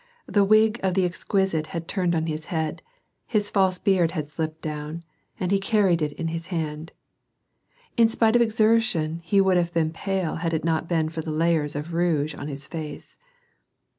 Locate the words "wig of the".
0.43-1.05